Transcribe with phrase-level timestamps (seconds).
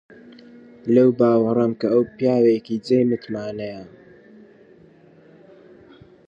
[0.93, 3.83] لەو باوەڕەم کە ئەو پیاوێکی جێی متمانەیە.